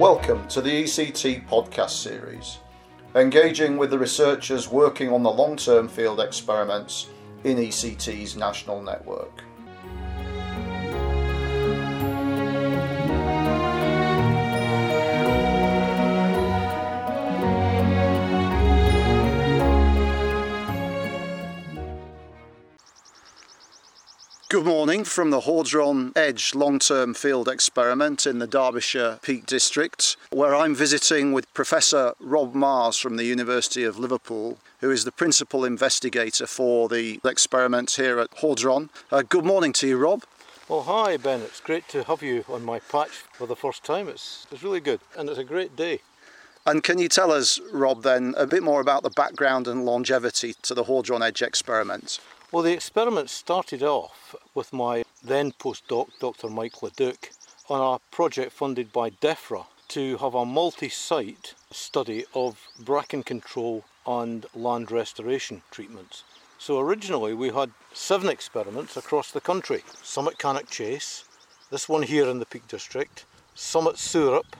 [0.00, 2.60] Welcome to the ECT podcast series,
[3.14, 7.08] engaging with the researchers working on the long term field experiments
[7.44, 9.44] in ECT's national network.
[24.60, 30.18] Good morning from the Hordron Edge long term field experiment in the Derbyshire Peak District,
[30.28, 35.12] where I'm visiting with Professor Rob Marrs from the University of Liverpool, who is the
[35.12, 38.90] principal investigator for the experiment here at Hordron.
[39.10, 40.24] Uh, good morning to you, Rob.
[40.68, 41.40] Well, hi, Ben.
[41.40, 44.08] It's great to have you on my patch for the first time.
[44.08, 46.00] It's, it's really good, and it's a great day.
[46.66, 50.54] And can you tell us, Rob, then, a bit more about the background and longevity
[50.60, 52.20] to the Hordron Edge experiment?
[52.52, 56.48] Well, the experiment started off with my then postdoc, Dr.
[56.48, 57.30] Mike Le Duc,
[57.68, 63.84] on a project funded by DEFRA to have a multi site study of bracken control
[64.04, 66.24] and land restoration treatments.
[66.58, 71.26] So originally we had seven experiments across the country some at Cannock Chase,
[71.70, 74.56] this one here in the Peak District, some at Sourhope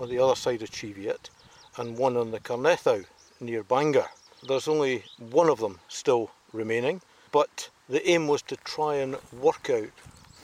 [0.00, 1.28] on the other side of Cheviot,
[1.76, 3.04] and one on the Carneddau
[3.38, 4.08] near Bangor.
[4.48, 7.02] There's only one of them still remaining,
[7.34, 9.90] but the aim was to try and work out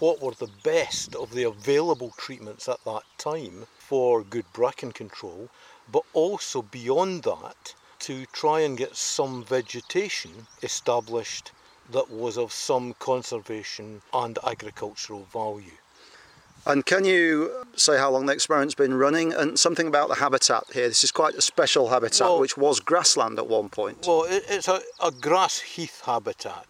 [0.00, 5.48] what were the best of the available treatments at that time for good bracken control,
[5.92, 11.52] but also beyond that to try and get some vegetation established
[11.92, 15.78] that was of some conservation and agricultural value.
[16.66, 20.64] And can you say how long the experiment's been running and something about the habitat
[20.72, 20.88] here?
[20.88, 24.06] This is quite a special habitat, well, which was grassland at one point.
[24.06, 26.66] Well, it's a, a grass heath habitat.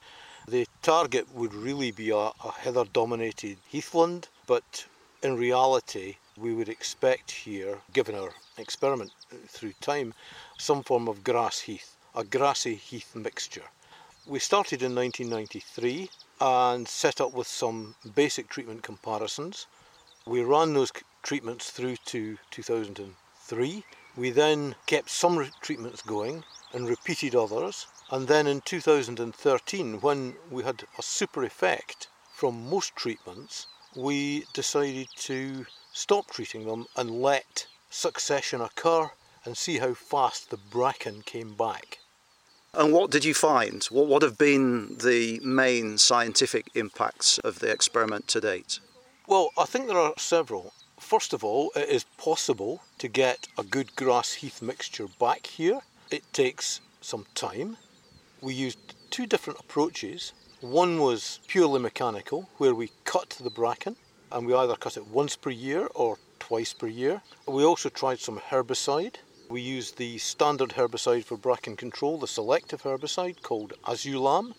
[0.51, 4.85] The target would really be a, a heather dominated heathland, but
[5.23, 9.13] in reality, we would expect here, given our experiment
[9.47, 10.13] through time,
[10.59, 13.71] some form of grass heath, a grassy heath mixture.
[14.27, 19.69] We started in 1993 and set up with some basic treatment comparisons.
[20.27, 20.91] We ran those
[21.23, 23.85] treatments through to 2003.
[24.17, 30.65] We then kept some treatments going and repeated others and then in 2013, when we
[30.65, 37.67] had a super effect from most treatments, we decided to stop treating them and let
[37.89, 39.11] succession occur
[39.45, 41.99] and see how fast the bracken came back.
[42.75, 43.85] And what did you find?
[43.85, 48.81] What would have been the main scientific impacts of the experiment to date?
[49.27, 50.73] Well, I think there are several.
[51.01, 55.81] First of all, it is possible to get a good grass heath mixture back here.
[56.11, 57.77] It takes some time
[58.41, 60.33] we used two different approaches.
[60.61, 63.97] One was purely mechanical, where we cut the bracken
[64.33, 67.23] and we either cut it once per year or twice per year.
[67.47, 69.17] We also tried some herbicide.
[69.49, 74.55] We used the standard herbicide for bracken control, the selective herbicide called Asulam,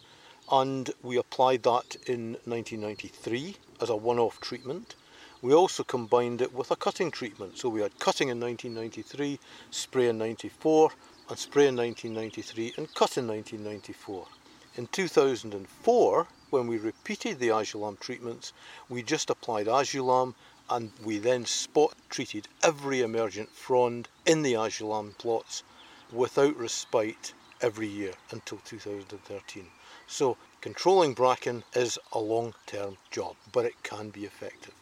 [0.52, 4.96] and we applied that in 1993 as a one off treatment.
[5.44, 7.58] We also combined it with a cutting treatment.
[7.58, 9.40] So we had cutting in 1993,
[9.72, 10.92] spray in 94,
[11.30, 14.28] and spray in 1993 and cut in 1994.
[14.76, 18.54] In 2004, when we repeated the Asulam treatments,
[18.88, 20.36] we just applied Asulam
[20.70, 25.64] and we then spot treated every emergent frond in the Asulam plots
[26.12, 29.66] without respite every year until 2013.
[30.06, 34.74] So controlling bracken is a long-term job, but it can be effective.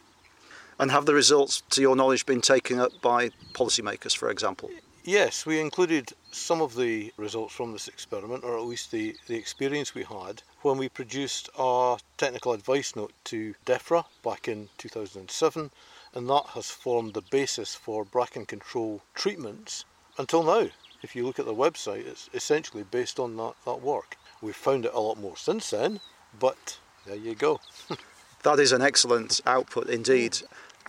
[0.80, 4.70] And have the results, to your knowledge, been taken up by policymakers, for example?
[5.04, 9.36] Yes, we included some of the results from this experiment, or at least the, the
[9.36, 15.70] experience we had, when we produced our technical advice note to DEFRA back in 2007,
[16.14, 19.84] and that has formed the basis for bracken control treatments
[20.16, 20.70] until now.
[21.02, 24.16] If you look at the website, it's essentially based on that, that work.
[24.40, 26.00] We've found it a lot more since then,
[26.38, 27.60] but there you go.
[28.44, 30.38] that is an excellent output indeed.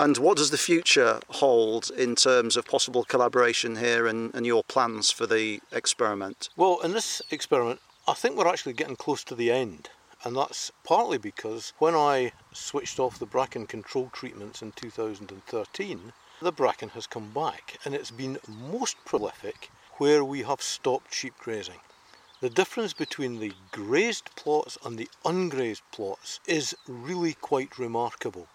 [0.01, 4.63] And what does the future hold in terms of possible collaboration here and, and your
[4.63, 6.49] plans for the experiment?
[6.57, 9.89] Well, in this experiment, I think we're actually getting close to the end.
[10.23, 16.51] And that's partly because when I switched off the bracken control treatments in 2013, the
[16.51, 19.69] bracken has come back and it's been most prolific
[19.99, 21.81] where we have stopped sheep grazing.
[22.39, 28.47] The difference between the grazed plots and the ungrazed plots is really quite remarkable.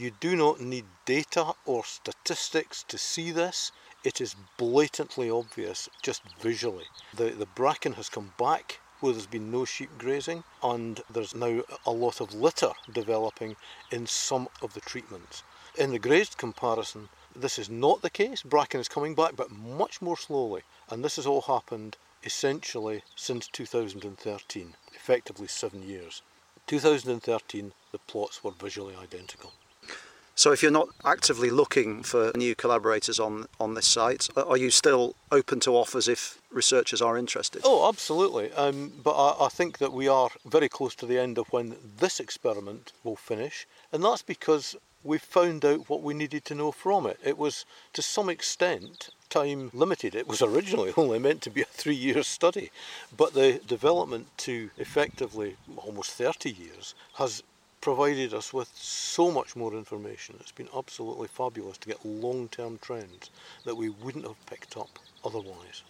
[0.00, 3.70] You do not need data or statistics to see this.
[4.02, 6.86] It is blatantly obvious just visually.
[7.12, 11.64] The, the bracken has come back where there's been no sheep grazing, and there's now
[11.84, 13.56] a lot of litter developing
[13.90, 15.42] in some of the treatments.
[15.76, 18.42] In the grazed comparison, this is not the case.
[18.42, 20.62] Bracken is coming back, but much more slowly.
[20.88, 26.22] And this has all happened essentially since 2013, effectively seven years.
[26.66, 29.52] 2013, the plots were visually identical.
[30.34, 34.70] So, if you're not actively looking for new collaborators on, on this site, are you
[34.70, 37.62] still open to offers if researchers are interested?
[37.64, 38.52] Oh, absolutely.
[38.52, 41.76] Um, but I, I think that we are very close to the end of when
[41.98, 46.72] this experiment will finish, and that's because we found out what we needed to know
[46.72, 47.18] from it.
[47.24, 50.14] It was, to some extent, time limited.
[50.14, 52.70] It was originally only meant to be a three year study,
[53.16, 57.42] but the development to effectively almost 30 years has
[57.80, 60.36] provided us with so much more information.
[60.40, 63.30] It's been absolutely fabulous to get long term trends
[63.64, 65.82] that we wouldn't have picked up otherwise.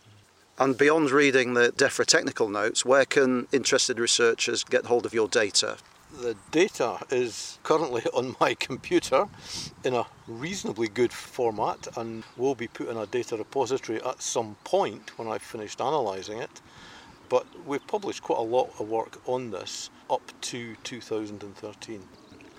[0.59, 5.27] And beyond reading the DEFRA technical notes, where can interested researchers get hold of your
[5.27, 5.79] data?
[6.13, 9.29] The data is currently on my computer
[9.85, 14.57] in a reasonably good format and will be put in a data repository at some
[14.65, 16.61] point when I've finished analysing it.
[17.29, 22.03] But we've published quite a lot of work on this up to 2013.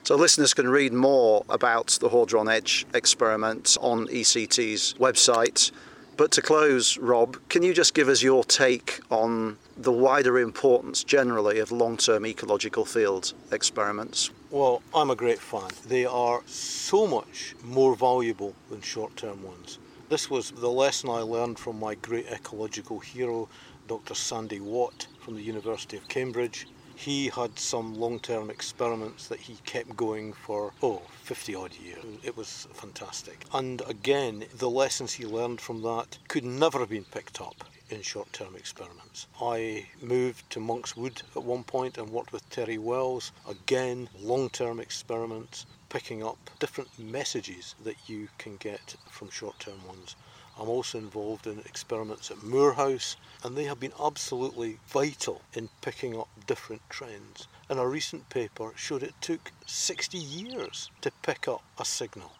[0.03, 5.71] So listeners can read more about the Hordron Edge experiment on ECT's website.
[6.17, 11.03] But to close, Rob, can you just give us your take on the wider importance
[11.03, 14.31] generally of long term ecological field experiments?
[14.49, 15.69] Well, I'm a great fan.
[15.87, 19.79] They are so much more valuable than short term ones.
[20.09, 23.47] This was the lesson I learned from my great ecological hero,
[23.87, 24.13] Dr.
[24.13, 26.67] Sandy Watt from the University of Cambridge.
[27.03, 32.05] He had some long term experiments that he kept going for, oh, 50 odd years.
[32.21, 33.43] It was fantastic.
[33.51, 38.03] And again, the lessons he learned from that could never have been picked up in
[38.03, 39.25] short term experiments.
[39.41, 43.31] I moved to Monk's Wood at one point and worked with Terry Wells.
[43.49, 49.87] Again, long term experiments, picking up different messages that you can get from short term
[49.87, 50.15] ones.
[50.61, 55.69] I'm also involved in experiments at Moor House, and they have been absolutely vital in
[55.81, 57.47] picking up different trends.
[57.67, 62.33] And a recent paper showed it took 60 years to pick up a signal.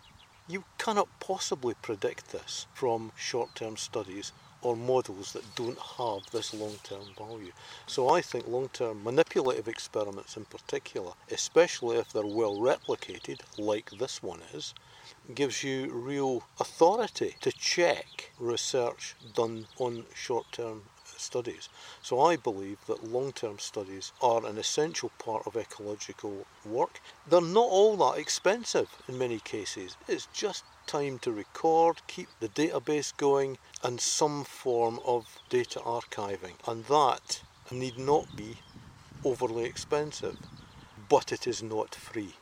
[0.48, 6.54] You cannot possibly predict this from short term studies or models that don't have this
[6.54, 7.54] long term value.
[7.88, 13.90] So I think long term manipulative experiments in particular, especially if they're well replicated, like
[13.98, 14.76] this one is,
[15.34, 20.84] gives you real authority to check research done on short term
[21.18, 21.70] studies.
[22.02, 27.00] So I believe that long term studies are an essential part of ecological work.
[27.30, 29.96] They're not all that expensive in many cases.
[30.08, 36.56] It's just time to record, keep the database going, and some form of data archiving.
[36.68, 37.42] And that
[37.72, 38.58] need not be
[39.24, 40.36] overly expensive,
[41.08, 42.34] but it is not free.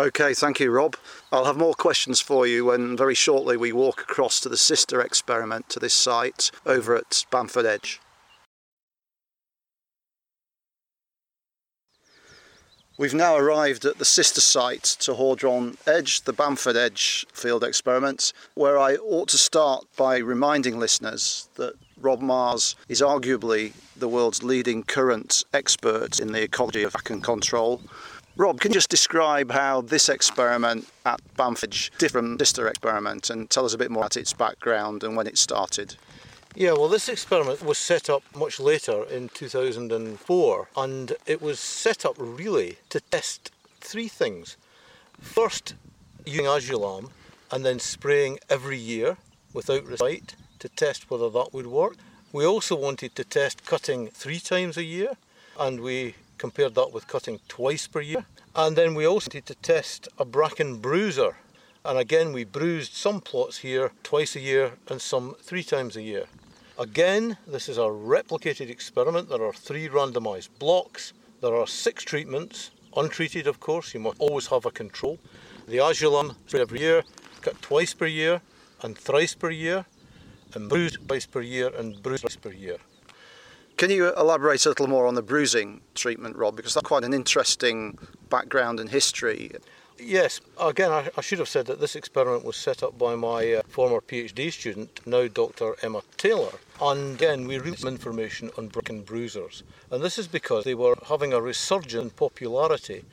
[0.00, 0.94] Okay, thank you, Rob.
[1.32, 5.00] I'll have more questions for you when very shortly we walk across to the sister
[5.00, 8.00] experiment to this site over at Bamford Edge.
[12.96, 18.32] We've now arrived at the sister site to Hordron Edge, the Bamford Edge field experiment,
[18.54, 24.44] where I ought to start by reminding listeners that Rob Marrs is arguably the world's
[24.44, 27.82] leading current expert in the ecology of bracken control
[28.38, 33.64] Rob, can you just describe how this experiment at Bamford different sister experiment and tell
[33.64, 35.96] us a bit more about its background and when it started?
[36.54, 42.04] Yeah, well, this experiment was set up much later in 2004, and it was set
[42.04, 44.56] up really to test three things.
[45.20, 45.74] First,
[46.24, 47.10] using asulam
[47.50, 49.16] and then spraying every year
[49.52, 51.96] without respite to test whether that would work.
[52.32, 55.16] We also wanted to test cutting three times a year,
[55.58, 58.24] and we compared that with cutting twice per year.
[58.54, 61.36] And then we also wanted to test a bracken bruiser.
[61.84, 66.02] And again, we bruised some plots here twice a year and some three times a
[66.02, 66.26] year.
[66.78, 69.28] Again, this is a replicated experiment.
[69.28, 71.12] There are three randomised blocks.
[71.40, 73.94] There are six treatments, untreated, of course.
[73.94, 75.18] You must always have a control.
[75.66, 77.02] The asulam every year,
[77.42, 78.40] cut twice per year
[78.82, 79.84] and thrice per year,
[80.54, 82.78] and bruised twice per year and bruised twice per year.
[83.78, 86.56] Can you elaborate a little more on the bruising treatment, Rob?
[86.56, 87.96] Because that's quite an interesting
[88.28, 89.52] background and history.
[90.00, 93.52] Yes, again, I, I, should have said that this experiment was set up by my
[93.52, 95.76] uh, former PhD student, now Dr.
[95.80, 96.50] Emma Taylor.
[96.82, 99.62] And again, we read some information on bracken bruisers.
[99.92, 103.04] And this is because they were having a resurgence in popularity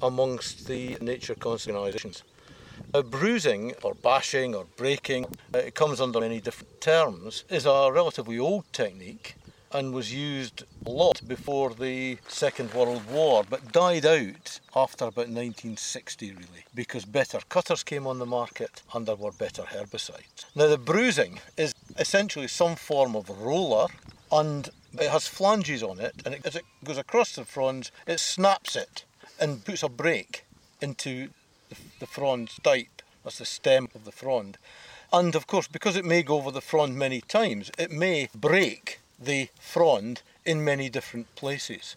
[0.00, 2.22] amongst the nature conservation organisations.
[2.94, 7.90] Uh, bruising or bashing or breaking, uh, it comes under many different terms, is a
[7.92, 9.36] relatively old technique
[9.74, 15.28] and was used a lot before the Second World War, but died out after about
[15.28, 20.46] 1960 really, because better cutters came on the market and there were better herbicides.
[20.54, 23.88] Now the bruising is essentially some form of roller
[24.30, 28.76] and it has flanges on it and as it goes across the fronds it snaps
[28.76, 29.04] it
[29.40, 30.44] and puts a break
[30.80, 31.30] into
[31.98, 34.56] the frond stipe, that's the stem of the frond.
[35.12, 38.93] And of course, because it may go over the frond many times, it may break
[39.18, 41.96] the frond in many different places.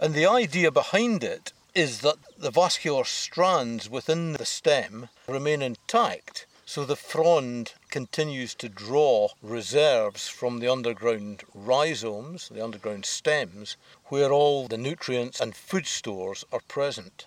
[0.00, 6.46] And the idea behind it is that the vascular strands within the stem remain intact
[6.68, 14.30] so the frond continues to draw reserves from the underground rhizomes, the underground stems, where
[14.30, 17.24] all the nutrients and food stores are present.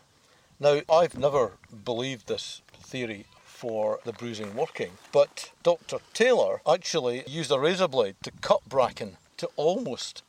[0.60, 5.98] Now, I've never believed this theory for the bruising working, but Dr.
[6.14, 10.22] Taylor actually used a razor blade to cut bracken to almost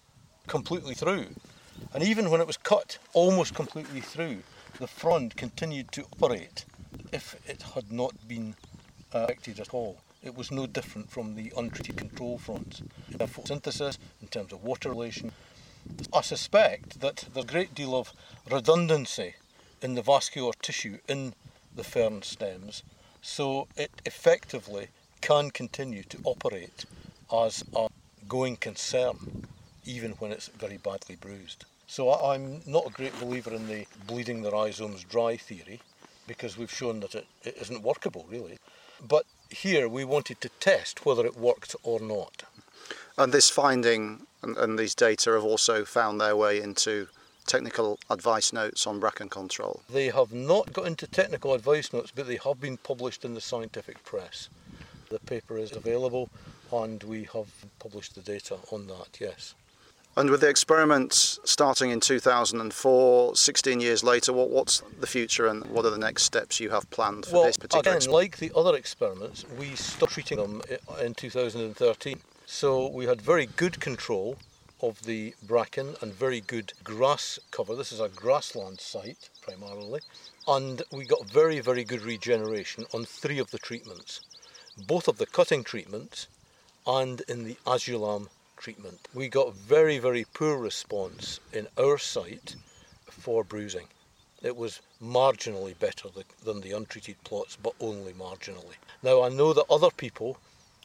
[0.46, 1.26] completely through.
[1.92, 4.38] And even when it was cut almost completely through,
[4.80, 6.64] the frond continued to operate
[7.12, 8.54] if it had not been
[9.14, 9.98] uh, affected at all.
[10.22, 14.64] It was no different from the untreated control fronds in uh, photosynthesis, in terms of
[14.64, 15.32] water relation.
[16.14, 18.14] I suspect that there's a great deal of
[18.50, 19.34] redundancy
[19.82, 21.34] in the vascular tissue in
[21.76, 22.82] the fern stems,
[23.20, 24.88] so it effectively
[25.20, 26.86] can continue to operate
[27.30, 27.88] as a
[28.32, 29.46] going concern,
[29.84, 31.66] even when it's very badly bruised.
[31.86, 35.80] So I'm not a great believer in the bleeding the rhizomes dry theory,
[36.26, 38.58] because we've shown that it, it isn't workable really.
[39.06, 42.44] But here we wanted to test whether it worked or not.
[43.18, 47.08] And this finding and, and these data have also found their way into
[47.46, 49.82] technical advice notes on bracken control?
[49.90, 53.42] They have not got into technical advice notes, but they have been published in the
[53.42, 54.48] scientific press.
[55.10, 56.30] The paper is available
[56.72, 57.48] and we have
[57.78, 59.54] published the data on that, yes.
[60.14, 65.64] And with the experiments starting in 2004, 16 years later, what, what's the future and
[65.66, 68.52] what are the next steps you have planned for well, this particular again, like the
[68.54, 70.60] other experiments, we stopped treating them
[71.00, 72.20] in 2013.
[72.44, 74.36] So we had very good control
[74.82, 77.74] of the bracken and very good grass cover.
[77.74, 80.00] This is a grassland site primarily.
[80.46, 84.20] And we got very, very good regeneration on three of the treatments,
[84.86, 86.26] both of the cutting treatments
[86.86, 89.08] and in the asulam treatment.
[89.14, 92.56] We got very, very poor response in our site
[93.10, 93.88] for bruising.
[94.42, 96.08] It was marginally better
[96.44, 98.76] than the untreated plots, but only marginally.
[99.02, 100.38] Now, I know that other people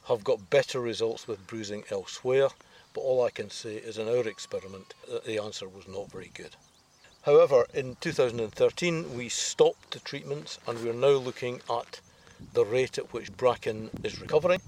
[0.06, 2.48] have got better results with bruising elsewhere,
[2.94, 6.30] but all I can say is in our experiment, uh, the answer was not very
[6.34, 6.56] good.
[7.22, 12.00] However, in 2013, we stopped the treatments and we're now looking at
[12.54, 14.60] the rate at which bracken is recovering.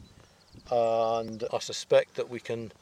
[0.70, 2.72] And I suspect that we can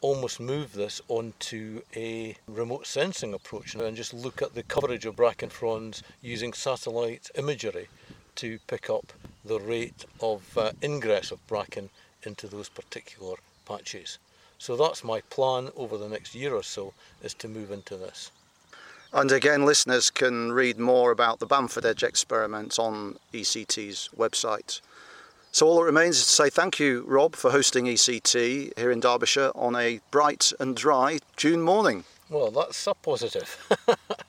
[0.00, 5.16] almost move this onto a remote sensing approach and just look at the coverage of
[5.16, 7.88] bracken fronds using satellite imagery
[8.34, 9.12] to pick up
[9.44, 11.88] the rate of uh, ingress of bracken
[12.24, 14.18] into those particular patches.
[14.58, 18.30] So that's my plan over the next year or so is to move into this.
[19.12, 24.80] And again, listeners can read more about the Bamford Edge experiment on ECT's website.
[25.54, 29.00] So all that remains is to say thank you, Rob, for hosting ECT here in
[29.00, 32.04] Derbyshire on a bright and dry June morning.
[32.30, 33.54] Well, that's a positive.